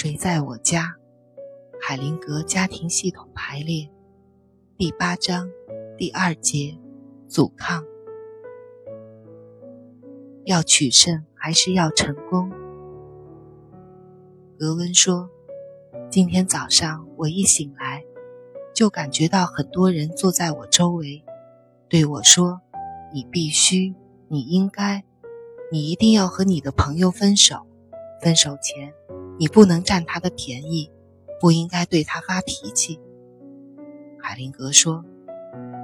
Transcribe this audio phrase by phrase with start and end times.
[0.00, 0.94] 谁在我家？
[1.82, 3.90] 海灵格家庭系统排列，
[4.76, 5.50] 第八章
[5.96, 6.78] 第二节，
[7.26, 7.84] 阻抗。
[10.44, 12.48] 要取胜还是要成功？
[14.56, 15.28] 格温说
[16.08, 18.04] ：“今天早上我一醒来，
[18.72, 21.24] 就感觉到很多人坐在我周围，
[21.88, 22.60] 对我说
[23.12, 23.96] ：‘你必须，
[24.28, 25.02] 你应该，
[25.72, 27.66] 你一定要和你的朋友分手。
[28.22, 28.94] 分手前，
[29.38, 30.90] 你不能占他的便宜，
[31.40, 33.00] 不应该对他发脾气。’
[34.20, 35.04] 海灵格说：‘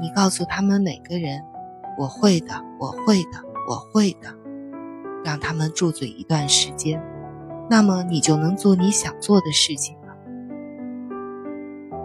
[0.00, 1.42] 你告诉他们每个人，
[1.98, 4.34] 我会的，我会的，我会的。’”
[5.24, 7.00] 让他们住嘴一段时间，
[7.70, 10.16] 那么你就能做你想做的事情了。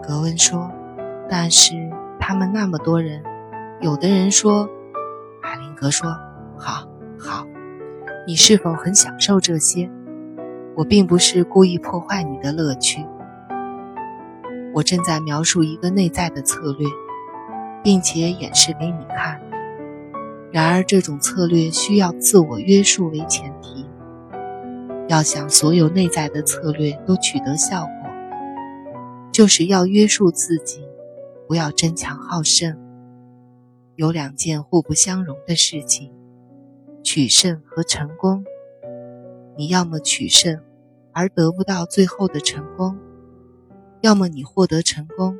[0.00, 0.70] 格温说
[1.28, 1.74] ：“但是
[2.20, 3.24] 他们那么多人，
[3.80, 4.68] 有的人说。”
[5.42, 6.08] 海灵格说
[6.56, 6.86] ：“好，
[7.18, 7.44] 好，
[8.26, 9.90] 你是否很享受这些？
[10.78, 13.04] 我并不是故意破坏你的乐趣。
[14.72, 16.86] 我正在描述一个内在的策略，
[17.82, 19.40] 并且演示给你看。”
[20.52, 23.84] 然而，这种策略需要自我约束为前提。
[25.08, 27.92] 要想所有内在的策略都取得效果，
[29.32, 30.86] 就是要约束自己，
[31.48, 32.78] 不要争强好胜。
[33.96, 36.12] 有两件互不相容的事情：
[37.02, 38.44] 取胜和成功。
[39.56, 40.60] 你要么取胜，
[41.12, 42.96] 而得不到最后的成功；
[44.00, 45.36] 要么你获得成功，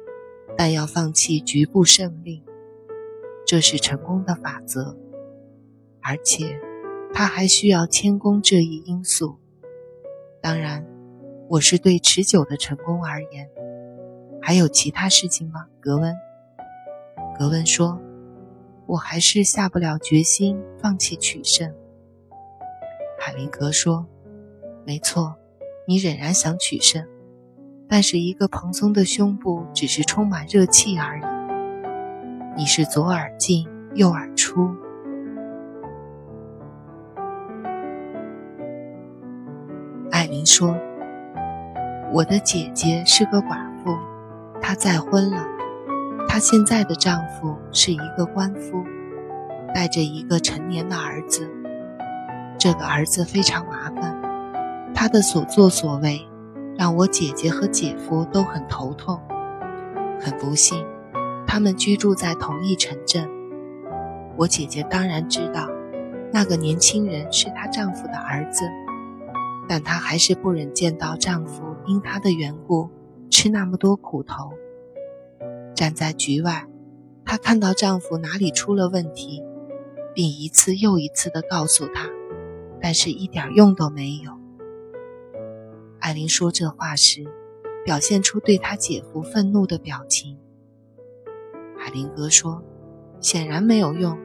[0.56, 2.44] 但要放弃局部胜利。
[3.46, 4.96] 这是成功的法则，
[6.02, 6.60] 而且
[7.14, 9.38] 它还需要谦恭这一因素。
[10.42, 10.86] 当然，
[11.48, 13.48] 我是对持久的成功而言。
[14.40, 15.66] 还有其他事情吗？
[15.80, 16.14] 格温。
[17.38, 18.00] 格温说
[18.86, 21.74] ：“我还是下不了决心放弃取胜。”
[23.18, 24.06] 海灵格说
[24.84, 25.36] ：“没错，
[25.88, 27.02] 你仍然想取胜，
[27.88, 31.22] 但是一个蓬松的胸部只是充满热气而已。”
[32.54, 34.68] 你是左耳进右耳出。
[40.10, 40.76] 艾琳说
[42.12, 43.96] ：“我的姐姐是个寡妇，
[44.60, 45.42] 她再婚了。
[46.28, 48.84] 她现在的丈夫是一个官夫，
[49.72, 51.50] 带着一个成年的儿子。
[52.58, 54.17] 这个儿子非常麻烦，
[55.00, 56.26] 他的所作所为
[56.76, 59.20] 让我姐姐和姐夫都很头痛。
[60.18, 60.84] 很不幸。”
[61.46, 63.30] 他们居住在同一城镇。
[64.36, 65.68] 我姐姐当然知道，
[66.32, 68.64] 那个年轻人是她丈夫的儿子，
[69.68, 72.90] 但她还是不忍见到丈夫因她的缘故
[73.30, 74.50] 吃那么多苦头。
[75.76, 76.66] 站在局外，
[77.24, 79.44] 她看到丈夫哪里出了问题，
[80.12, 82.08] 并一次又一次地告诉她，
[82.80, 84.36] 但是一点用都没有。
[86.08, 87.22] 艾琳说这话时，
[87.84, 90.38] 表现出对她姐夫愤怒的表情。
[91.76, 92.64] 海灵格说
[93.20, 94.18] ：“显然没有用，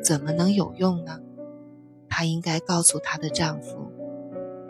[0.00, 1.18] 怎么能有用呢？
[2.08, 3.90] 她应该告诉她的丈夫，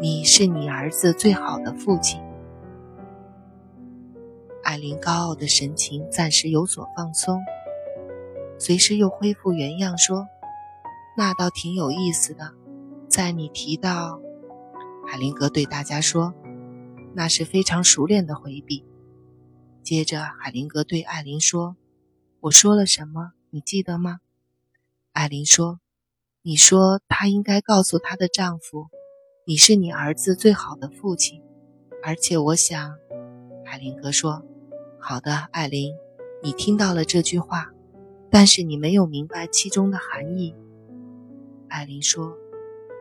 [0.00, 2.22] 你是你儿子最好的父亲。”
[4.64, 7.38] 艾琳高傲的神情暂时有所放松，
[8.58, 10.26] 随时又恢复原样，说
[11.18, 12.52] ：“那倒挺有意思的。
[13.10, 14.22] 在你提到……”
[15.06, 16.34] 海灵格对大家说
[17.16, 18.84] ：“那是非常熟练的回避。”
[19.82, 21.76] 接着，海灵格对艾琳说。
[22.40, 23.32] 我说了什么？
[23.50, 24.20] 你记得吗？
[25.12, 25.80] 艾琳说
[26.42, 28.88] ：“你说她应该告诉她的丈夫，
[29.46, 31.42] 你是你儿子最好的父亲。”
[32.04, 32.96] 而且我想，
[33.64, 34.44] 海灵格说
[35.00, 35.94] ：“好的，艾琳，
[36.42, 37.72] 你听到了这句话，
[38.30, 40.54] 但是你没有明白其中的含义。”
[41.68, 42.36] 艾琳说：“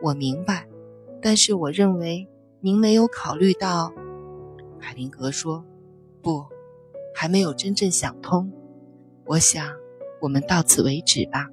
[0.02, 0.66] 我明白，
[1.22, 2.26] 但是我认为
[2.60, 3.92] 您没有考虑到。”
[4.78, 5.64] 海灵格说
[6.22, 6.44] ：“不，
[7.14, 8.52] 还没有真正想通。”
[9.26, 9.74] 我想，
[10.20, 11.48] 我们到此为止吧。